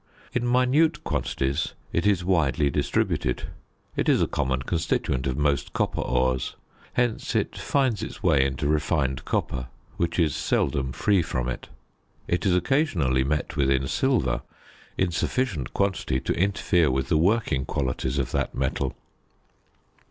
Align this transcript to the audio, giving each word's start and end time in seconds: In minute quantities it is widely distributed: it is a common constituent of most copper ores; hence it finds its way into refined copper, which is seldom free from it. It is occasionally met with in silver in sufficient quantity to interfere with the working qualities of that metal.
In 0.33 0.47
minute 0.51 1.03
quantities 1.03 1.73
it 1.93 2.07
is 2.07 2.25
widely 2.25 2.71
distributed: 2.71 3.43
it 3.95 4.09
is 4.09 4.19
a 4.19 4.25
common 4.25 4.63
constituent 4.63 5.27
of 5.27 5.37
most 5.37 5.73
copper 5.73 6.01
ores; 6.01 6.55
hence 6.93 7.35
it 7.35 7.55
finds 7.55 8.01
its 8.01 8.23
way 8.23 8.43
into 8.43 8.67
refined 8.67 9.23
copper, 9.25 9.67
which 9.97 10.17
is 10.17 10.35
seldom 10.35 10.91
free 10.91 11.21
from 11.21 11.47
it. 11.47 11.67
It 12.27 12.47
is 12.47 12.55
occasionally 12.55 13.23
met 13.23 13.55
with 13.55 13.69
in 13.69 13.87
silver 13.87 14.41
in 14.97 15.11
sufficient 15.11 15.71
quantity 15.75 16.19
to 16.21 16.33
interfere 16.33 16.89
with 16.89 17.09
the 17.09 17.17
working 17.19 17.63
qualities 17.65 18.17
of 18.17 18.31
that 18.31 18.55
metal. 18.55 18.95